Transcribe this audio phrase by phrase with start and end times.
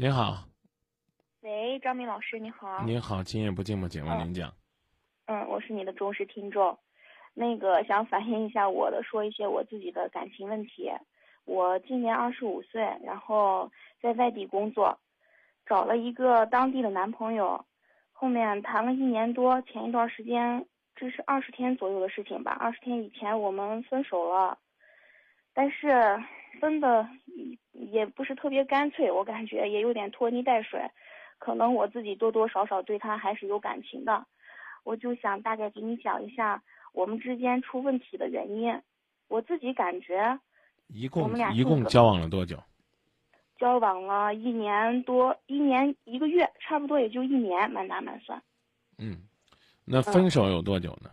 [0.00, 0.44] 您好，
[1.40, 2.84] 喂，张明老师，你好。
[2.84, 4.54] 您好，今夜不寂寞节目，您讲。
[5.26, 6.78] 嗯，我是你的忠实听众。
[7.34, 10.88] 那个想反映一下我的，说一些我自己的感情问题。
[11.46, 13.68] 我今年二十五岁，然后
[14.00, 14.96] 在外地工作，
[15.66, 17.66] 找了一个当地的男朋友，
[18.12, 22.56] 后面谈了一年多，前一段时间，这是二十天左右的事情吧。
[22.60, 24.56] 二十天以前我们分手了，
[25.52, 26.22] 但是
[26.58, 27.08] 分的
[27.72, 30.80] 也不是特别干脆，我感觉也有点拖泥带水，
[31.38, 34.26] 可能我自己多多少少对他还是有感情的。
[34.84, 38.80] 我就想大概给你讲一下我们之间出问题的原因。
[39.28, 40.38] 我自己感觉。
[40.88, 42.62] 一共一共交往了多久？
[43.58, 48.40] 交往了一年多，一年一个月，差不多也就一年，满打满算。
[48.96, 49.18] 嗯，
[49.84, 51.10] 那分手有多久呢？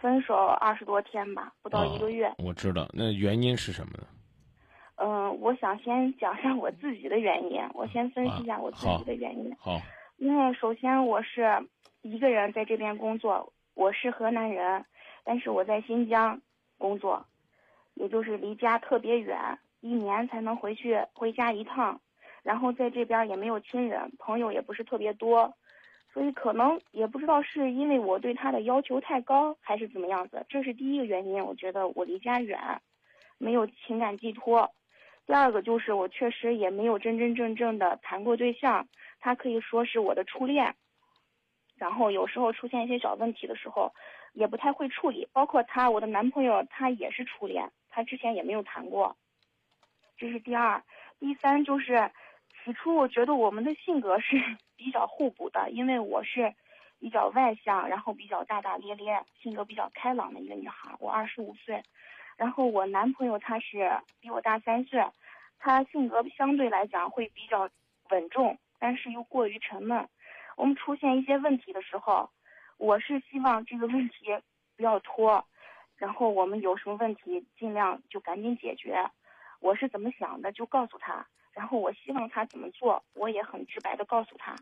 [0.00, 2.32] 分手二十多天吧，不到一个月。
[2.38, 4.06] 我知道，那原因是什么呢？
[4.96, 9.54] 嗯，我想先讲一下我自己的原因，我先分析一下我自己的原因。
[9.58, 9.80] 好。
[10.16, 11.66] 因为首先我是
[12.02, 14.84] 一个人在这边工作，我是河南人，
[15.24, 16.40] 但是我在新疆
[16.78, 17.26] 工作。
[17.94, 22.00] 也就是离家特别远，一年才能回去回家一趟，
[22.42, 25.54] 然后在这边也没有亲人，朋友也不是特别多，
[26.12, 31.44] 所以可能也不知道是因为我对他的要求太高，还是怎么样子，这是第一个原因。
[31.44, 32.58] 我觉得我离家远，
[33.38, 34.72] 没有情感寄托。
[35.26, 38.86] 第二个就是我确实也没有真真正正的谈过对象，
[39.20, 40.74] 他可以说是我的初恋。
[41.76, 43.92] 然后有时候出现一些小问题的时候，
[44.32, 45.26] 也不太会处理。
[45.32, 47.72] 包括他，我的男朋友，他也是初恋。
[47.88, 49.16] 他之前也没有谈过，
[50.16, 50.82] 这是第二，
[51.18, 52.10] 第三就是，
[52.64, 54.36] 起初我觉得我们的性格是
[54.76, 56.54] 比较互补的，因为我是
[57.00, 60.94] 比较外向，然后比较大大咧咧，性格比较开朗的一个女孩。
[61.00, 61.82] 我二十五岁，
[62.36, 63.90] 然后我男朋友他是
[64.20, 65.04] 比我大三岁，
[65.58, 67.68] 他性格相对来讲会比较
[68.10, 70.08] 稳重，但是又过于沉闷。
[70.56, 72.30] 我们出现一些问题的时候，
[72.76, 74.26] 我是希望这个问题
[74.76, 75.44] 不要拖。
[75.96, 78.98] 然后我们有什么问题，尽量就赶紧解决。
[79.60, 81.24] 我是怎么想的，就告诉他。
[81.52, 84.56] 然后我希望他怎么做，我也很直白的告诉他。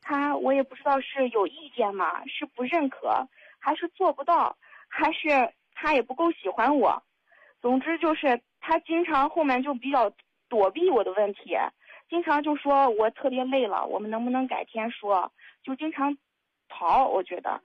[0.00, 4.56] 他我也不知道是有意见嘛，是不认可，还是做不到，
[4.88, 5.28] 还是
[5.84, 7.02] 他也不够喜欢我。
[7.60, 10.10] 总之就是他经常后面就比较
[10.48, 11.54] 躲避我的问题，
[12.08, 15.30] 经常就说我特别累了，我们能不能改天说？
[15.62, 16.16] 就经常
[16.70, 17.06] 逃。
[17.06, 17.60] 我觉得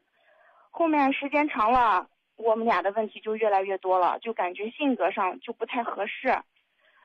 [0.69, 2.09] 后面时间长了。
[2.35, 6.41] 我们俩的问题就越来越多了，就感觉性格上就不太合适。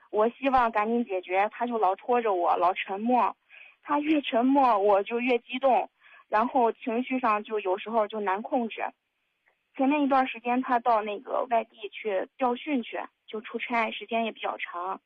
[0.09, 3.35] 我希望赶紧解决，他就老拖着我，老沉默。
[3.83, 5.89] 他越沉默，我就越激动，
[6.29, 8.81] 然后情绪上就有时候就难控制。
[9.75, 15.01] 前面一段时间他到那个外地去调训去，就出差，时间也比较长，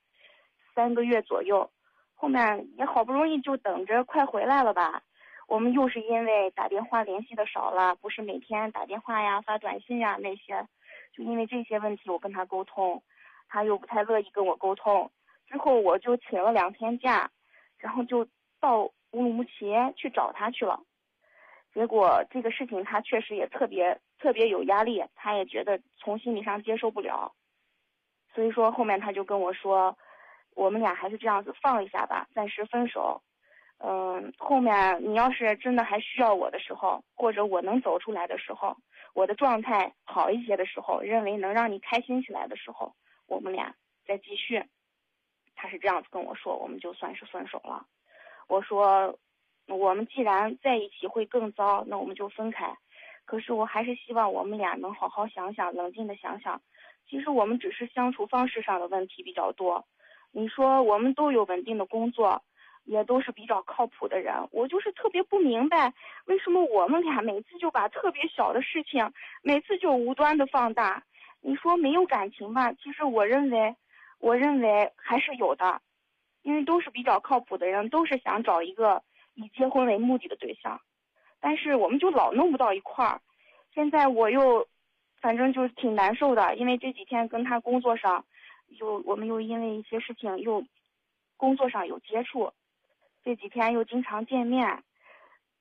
[0.75, 1.71] 三个月左右。
[2.13, 5.01] 后面也好不容易就等着快回来了吧。
[5.47, 10.67] 我们又是因为打电话联系的少了，不是每天打电话呀、发短信呀那些，
[11.13, 13.01] 就因为这些问题我跟他沟通，
[13.47, 15.09] 他又不太乐意跟我沟通。
[15.47, 17.31] 之后我就请了两天假，
[17.79, 18.27] 然后就
[18.59, 18.93] 到乌
[19.23, 20.79] 鲁木齐去找他去了。
[21.73, 27.33] 结果这个事情他确实也特别特别有压力，他也觉得从心理上接受不了。
[28.33, 29.97] 所以说后面他就跟我说，
[30.55, 33.21] 我们俩还是这样子放一下吧，暂时分手。
[33.79, 38.75] 嗯，后面你要是真的还需要我的时候，或者我能走出来的时候，
[39.13, 42.93] 我的状态好一些的时候，认为能让你开心起来的时候，
[43.25, 43.73] 我们俩
[44.05, 44.63] 再继续。
[45.55, 47.85] 他是这样子跟我说，我们就算是分手了。
[48.47, 49.17] 我说，
[49.67, 52.75] 我们既然在一起会更糟，那我们就分开。
[53.29, 56.59] 可是我还是希望我们俩能好好想想，冷静的想想。
[57.07, 59.85] 其实我们只是相处方式上的问题比较多。
[60.31, 62.41] 你说我们都有稳定的工作。
[62.85, 65.93] 也都是比较靠谱的人，我就是特别不明白，
[66.25, 69.11] 为什么我们俩每次就把特别小的事情，
[69.43, 71.03] 每次就无端的放大。
[71.39, 72.73] 你说没有感情吧？
[72.73, 73.75] 其实我认为，
[74.17, 75.79] 我认为还是有的，
[76.41, 79.03] 因为都是比较靠谱的人，都是想找一个
[79.35, 80.81] 以结婚为目的的对象，
[81.39, 83.21] 但是我们就老弄不到一块儿。
[83.73, 84.67] 现在我又，
[85.21, 88.25] 反正就是挺难受的，因为这几天跟他工作上，
[88.67, 90.63] 又我们又因为一些事情又，
[91.37, 92.51] 工作上有接触。
[93.23, 94.83] 这几天又经常见面，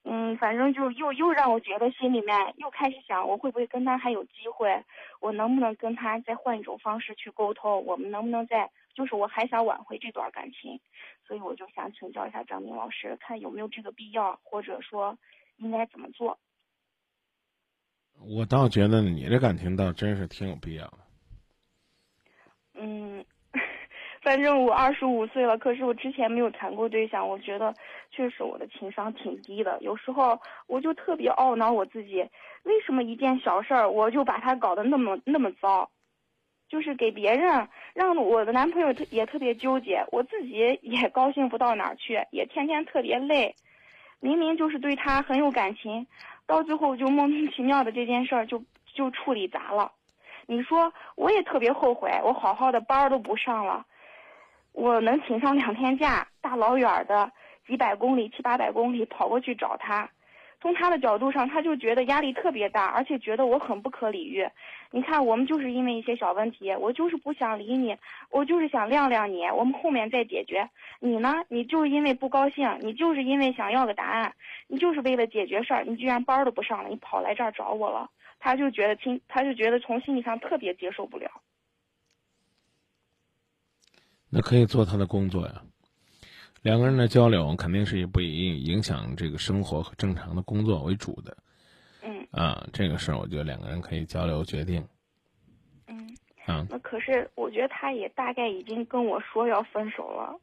[0.03, 4.83] 嗯，反正就又又让我觉得心里面又开始想，我会不会跟他还有机会？
[5.19, 7.85] 我能不能跟他再换一种方式去沟通？
[7.85, 10.79] 我们能不能再就是我还想挽回这段感情，
[11.27, 15.17] 所以我就想请教一下张明老师，看有没有这个必要，或者说
[15.59, 16.37] 应该怎么做？
[18.21, 20.97] 我倒觉得你这感情倒真是挺有必要的。
[22.73, 23.23] 嗯，
[24.21, 27.73] 反正我二十五岁了，可是我之前没有谈过对象，我觉得
[28.11, 29.77] 确实我的情商挺低的。
[29.81, 32.17] 有时候我就特别懊恼我自己，
[32.63, 35.89] 为什么一件小事儿我就把它搞得那么那么糟，
[36.67, 43.55] 就是给别人让我的男朋友特也特别纠结，我自己也高兴不到哪儿去，也天天特别累。
[44.19, 46.05] 明明就是对他很有感情，
[46.45, 48.63] 到最后就莫名其妙的这件事儿就
[48.93, 49.91] 就处理砸了。
[50.45, 53.85] 你说我也特别后悔，我好好的班都不上了，
[54.73, 57.31] 我能请上两天假，大老远的
[57.67, 60.09] 几百公里、七八百公里跑过去找他。
[60.61, 64.45] 从他的角度上，他就觉得压力特别大，而且觉得我很不可理喻。
[64.91, 67.95] 你看，我们就是因为一些小问题，我就是不想理你，
[68.29, 70.69] 我就是想晾晾你，我们后面再解决。
[70.99, 71.35] 你呢？
[71.47, 74.33] 你就是因为不高兴，你就是因为想要个答案，
[74.67, 78.09] 你就是为了解决事儿，你居然班儿都不上了，你跑来这儿找我了。
[78.39, 81.29] 他就觉得心，他就觉得从心理上特别接受不了。
[84.29, 85.61] 那可以做他的工作呀。
[86.61, 91.35] 两个人的交流肯定是以不影影响这个生活和正常的工作为主的。
[92.03, 92.27] 嗯。
[92.31, 94.85] 啊，这个事儿我觉得两个人可以交流决定。
[95.87, 96.15] 嗯。
[96.45, 96.65] 啊。
[96.69, 100.35] 那可是我觉得他也大概已经跟我说要分手了，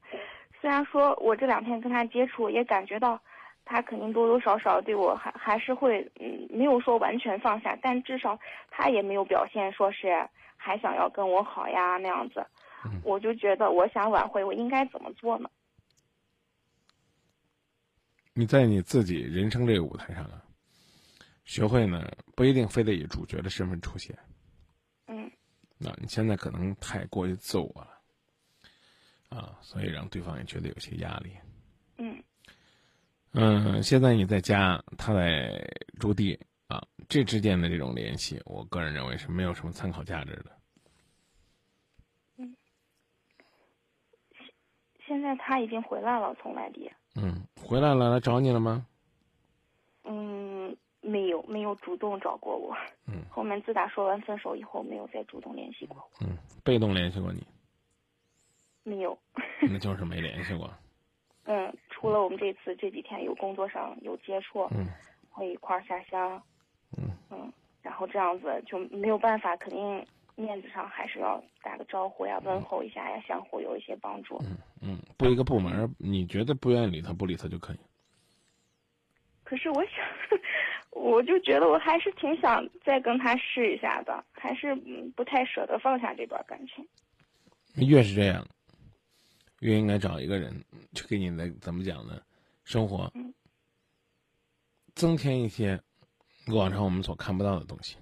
[0.61, 3.21] 虽然说我这两天跟他接触也感觉到。
[3.69, 8.39] 他肯定多多少少对我还还是会，嗯，没有说完全放下，但至少
[8.71, 10.25] 他也没有表现说是
[10.57, 12.47] 还想要跟我好呀那样子，
[13.03, 15.51] 我就觉得我想挽回，我应该怎么做呢？
[18.39, 20.45] 你在你自己人生这个舞台上啊，
[21.47, 24.15] 学会呢不一定非得以主角的身份出现，
[25.07, 25.31] 嗯，
[25.79, 27.67] 那你现在可能太过于自我
[29.31, 31.33] 了，啊，所以让对方也觉得有些压力，
[31.97, 32.23] 嗯。
[33.33, 35.67] 嗯，现在你在家，他在
[35.99, 40.59] 驻地啊，这之间的这种联系，我个人认为是没有什么参考价值的。
[42.37, 42.55] 嗯，
[45.07, 46.93] 现在他已经回来了，从外地。
[47.17, 48.87] 嗯，回来了，来找你了吗？
[50.05, 52.77] 嗯，没有，没有主动找过我。
[53.07, 53.23] 嗯。
[53.31, 56.27] 后面自打说完分手以后，没有再主动联系过我。
[56.27, 57.43] 嗯，被动联系过你？
[58.85, 59.17] 没有。
[59.63, 60.71] 那就是没联系过。
[61.49, 64.87] 嗯，除了我们这次这几天有工作上有接触，嗯，
[65.31, 66.43] 会一块儿下乡，
[66.99, 67.53] 嗯嗯，
[67.83, 70.05] 然后这样子就没有办法，肯定
[70.35, 74.37] 面子上还是要打个招呼呀，问候一下呀，相互有一些帮助。
[74.43, 74.57] 嗯
[74.89, 77.79] 嗯，不一个部门，你觉得不愿意理他，不理他就可以。
[79.43, 79.95] 可是我想，
[80.93, 84.77] 我就觉得我还是挺想再跟他试一下的，还是
[85.17, 86.87] 不太舍得放下这段感情。
[87.75, 88.47] 越是这样。
[89.61, 90.55] 越应该找一个人
[90.93, 92.21] 去给你的怎么讲呢？
[92.65, 93.11] 生活
[94.95, 95.81] 增添一些
[96.49, 97.97] 往常我们所看不到的东西。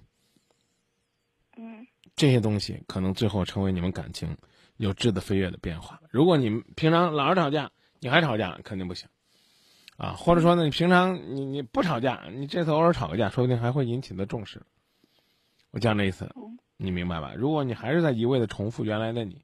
[1.56, 1.86] 嗯，
[2.16, 4.36] 这些东西可能最后成为你们感情
[4.76, 6.00] 有质的飞跃的变化。
[6.11, 9.09] 如果你们平常老是吵架，你还吵架，肯定不行
[9.97, 10.12] 啊。
[10.12, 14.62] 或者说呢，你平常你你不吵架，你这次偶尔吵个架，说不定还会引起的重视。
[15.71, 16.32] 我讲这意思，
[16.76, 17.35] 你明白吧？
[17.37, 19.43] 如果你还是在一味的重复原来的你。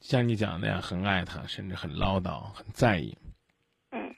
[0.00, 3.16] 像你讲的呀，很爱他，甚至很唠叨，很在意。
[3.90, 4.14] 嗯。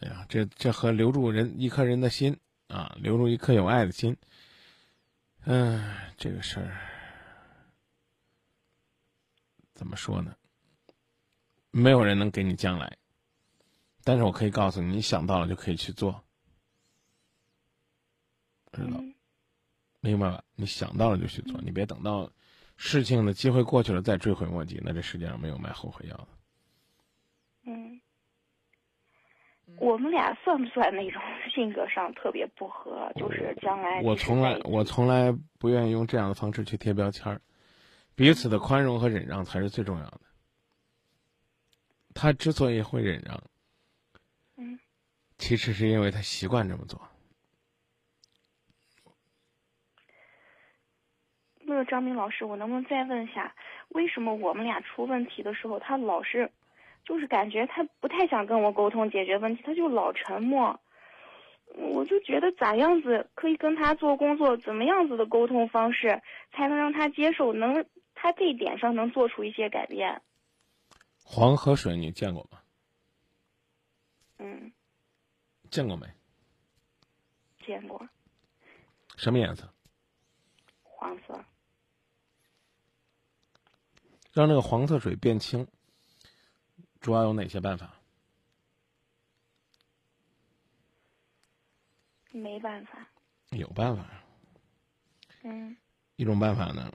[0.00, 2.38] 哎呀，这这和留住人一颗人的心
[2.68, 4.16] 啊，留住一颗有爱的心。
[5.44, 6.76] 嗯，这个事儿
[9.86, 10.34] 怎么说呢？
[11.70, 12.96] 没有人能给你将来，
[14.02, 16.24] 但是我可以告诉你，你想到了就可以去做，
[18.72, 19.00] 知道？
[20.00, 20.42] 明白吧？
[20.56, 22.28] 你想到了就去做，你别等到。
[22.76, 24.80] 事情的机会过去了，再追悔莫及。
[24.84, 26.28] 那这世界上没有卖后悔药的。
[27.66, 28.00] 嗯，
[29.78, 31.22] 我们俩算不算那种
[31.54, 33.08] 性格上特别不合？
[33.14, 37.40] 就是将来我从来我从来不愿意用这样的方式去贴标签儿。
[38.16, 40.20] 彼此的宽容和忍让才是最重要的。
[42.14, 43.38] 他之所以会忍让，
[44.56, 44.78] 嗯，
[45.36, 46.98] 其实是因为他习惯这么做。
[51.60, 53.54] 那个张明老师，我能不能再问一下，
[53.88, 56.50] 为什么我们俩出问题的时候，他老是，
[57.04, 60.80] 就是感觉他不太想跟我沟通解决问题，他就老沉默。
[61.74, 67.84] 我就觉得咋样子可以跟他做工作，怎么样子的沟通方式才能让他接受，能
[68.26, 70.20] 他这一点上能做出一些改变。
[71.22, 72.60] 黄河水你见过吗？
[74.38, 74.72] 嗯。
[75.70, 76.12] 见过没？
[77.64, 78.04] 见过。
[79.16, 79.72] 什么颜色？
[80.82, 81.44] 黄色。
[84.32, 85.64] 让那个黄色水变清，
[87.00, 87.94] 主要有哪些办法？
[92.32, 93.06] 没办法。
[93.50, 94.04] 有办法。
[95.44, 95.76] 嗯。
[96.16, 96.92] 一种办法呢，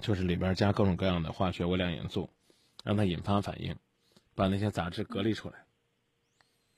[0.00, 2.28] 就是里边加各种各样的化学微量元素，
[2.82, 3.76] 让它引发反应，
[4.34, 5.66] 把那些杂质隔离出来。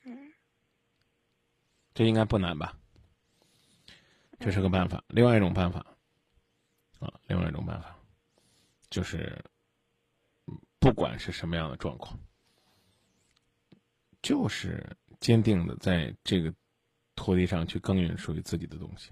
[0.03, 0.33] 嗯，
[1.93, 2.77] 这应该不难吧？
[4.39, 5.01] 这是个办法。
[5.07, 5.79] 另外一种办法，
[6.99, 7.97] 啊，另外一种办法，
[8.89, 9.41] 就是
[10.79, 12.19] 不管是什么样的状况，
[14.21, 14.85] 就是
[15.21, 16.53] 坚定的在这个
[17.15, 19.11] 土地上去耕耘属于自己的东西，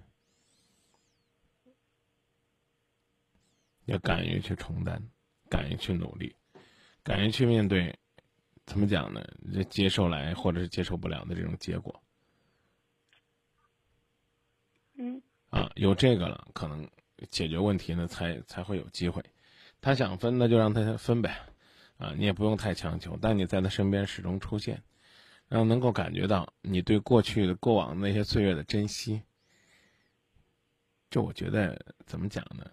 [3.86, 5.02] 要敢于去承担，
[5.50, 6.36] 敢于去努力，
[7.04, 7.98] 敢于去面对，
[8.66, 9.22] 怎么讲呢？
[9.54, 12.02] 这接受来或者是接受不了的这种结果。
[14.96, 16.88] 嗯啊，有这个了，可能
[17.30, 19.24] 解决问题呢，才才会有机会。
[19.82, 21.40] 他想分，那就让他分呗，
[21.98, 24.82] 啊，你也不用太强求，但你在他身边始终出现，
[25.48, 29.22] 让能够感觉到你对过去的、过往那些岁月的珍惜。
[31.10, 32.70] 这我觉得怎么讲呢？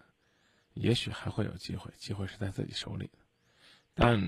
[0.73, 3.19] 也许还会有机会，机会是在自己手里的。
[3.93, 4.19] 但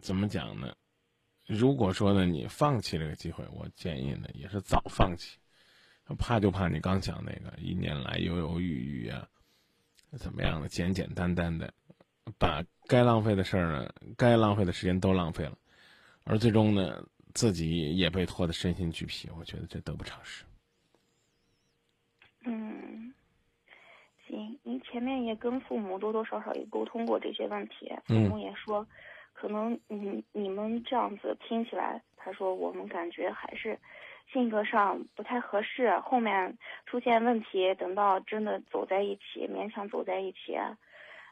[0.00, 0.74] 怎么讲呢？
[1.46, 5.38] 如果说呢，你放弃这个机会，我建议呢，也是早放弃。
[6.18, 9.26] 怕就怕你刚讲那个一年来犹犹豫豫啊，
[10.18, 11.72] 怎么样的简简单单的，
[12.38, 15.56] 把该浪费的事儿呢，该浪费的时间都浪费了，
[16.24, 17.02] 而最终呢，
[17.32, 19.30] 自己也被拖得身心俱疲。
[19.38, 20.44] 我觉得这得不偿失。
[22.46, 23.03] 嗯，
[24.34, 28.84] 行，您前面也跟父母多多少少也沟通过这些问题，父嗯母也说，
[29.32, 33.78] 可能你你们这样子听起来，他说我们感觉还是
[34.32, 40.58] 性格上不太合适，后面出现问题，等到真的走在一起，勉强走在一起，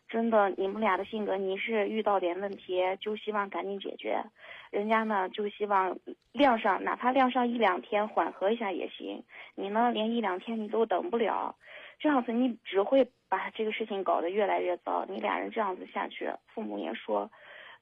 [0.08, 4.22] 真的你们俩的性格，你是遇到点问题就希望赶紧解决，
[4.70, 5.98] 人家呢就希望
[6.32, 9.24] 晾上，哪怕晾上一两天缓和一下也行，
[9.56, 11.56] 你呢连一两天你都等不了，
[12.02, 15.06] 这样子你只会把这个事情搞得越来越糟。
[15.08, 17.30] 你俩人这样子下去，父母也说，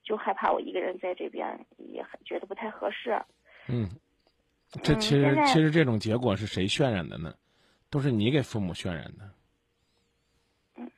[0.02, 3.18] 就害怕我一个人在这边，也很觉得不太合适。
[3.66, 3.88] 嗯，
[4.82, 7.34] 这嗯其实、其实这种结果是谁渲染的呢？
[7.88, 9.30] 都是你给父母渲染的。
[10.76, 10.90] 嗯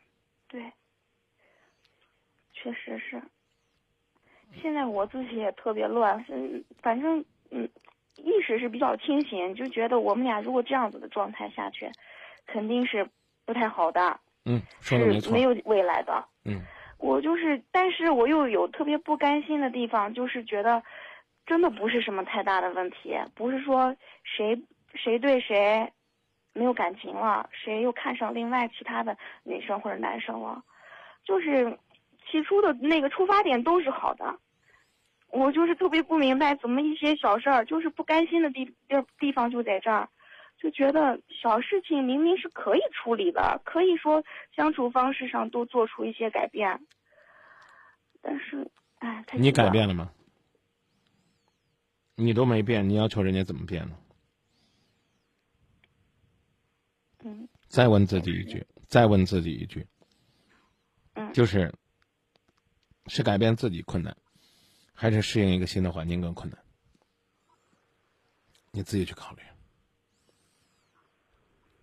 [0.48, 0.60] 对，
[2.52, 3.22] 确实是。
[4.60, 7.68] 现在我自己也特别乱，嗯，反正嗯，
[8.16, 11.88] 意识是比较清醒，就觉得我们俩如果这样子的状态下去，
[12.46, 13.08] 肯定是
[13.44, 15.42] 不太好的，嗯，说的没错是没。
[15.42, 16.24] 有未来的。
[16.44, 16.60] 嗯
[16.98, 20.80] 我就是，但是我又有特别不甘心的地方，就是觉得，
[21.44, 24.62] 真的不是什么太大的问题，不是说谁
[24.94, 25.92] 谁对谁
[26.52, 30.62] 没有感情了，谁又看上另外其他的女生或者男生了，
[31.24, 31.76] 就是
[32.30, 34.36] 起初的那个出发点都是好的，
[35.26, 40.08] 我就是特别不明白，怎么一些小事儿就是不甘心的地地地方就在这儿。
[40.62, 44.22] 就觉得小事情明明是可以处理的，可以说
[44.54, 46.86] 相处方式上多做出一些改变，
[48.20, 50.12] 但是，哎，你改变了吗？
[52.14, 53.98] 你都没变，你要求人家怎么变呢？
[57.24, 59.84] 嗯再问自己一句，再问自己一句，
[61.14, 61.72] 嗯就是
[63.06, 64.16] 是改变自己困难，
[64.94, 66.58] 还是适应一个新的环境更困难？
[68.70, 69.42] 你自己去考虑，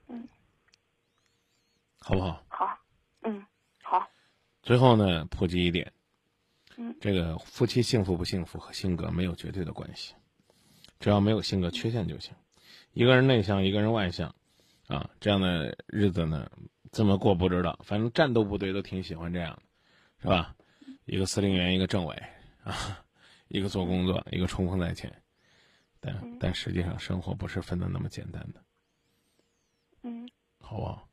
[0.07, 0.27] 嗯，
[2.00, 2.44] 好不好？
[2.48, 2.79] 好，
[3.22, 3.46] 嗯
[3.84, 4.10] 好，
[4.63, 5.91] 最后呢，普及一点，
[6.77, 6.96] 嗯。
[7.00, 10.15] 这个夫妻幸福不幸福和性格没有绝对的关系，
[11.00, 12.34] 只要没有性格缺陷就行。
[12.94, 14.34] 一个人内向，一个人外向，
[14.88, 16.50] 啊，这样的日子呢，
[16.91, 19.62] 怎么过不知道，反正战斗部队都挺喜欢这样的，
[20.22, 20.56] 是吧？
[21.06, 22.15] 一个司令员，一个政委，
[22.63, 23.03] 啊，
[23.50, 25.22] 一个做工作，一个冲锋在前，
[26.00, 28.63] 但但实际上生活不是分的那么简单的，
[30.03, 30.29] 嗯。
[30.62, 31.09] 好不好？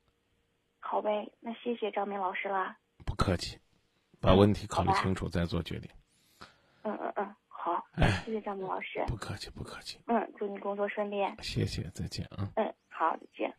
[0.88, 3.58] 好呗，那谢谢张明老师啦，不客气，
[4.20, 5.90] 把问题考虑清楚再做决定。
[6.82, 12.48] 嗯嗯嗯，好，哎谢谢张明老师，不客气，不客气，嗯，祝你工作顺利，谢谢，再见啊。
[12.54, 13.52] 嗯，好，再见。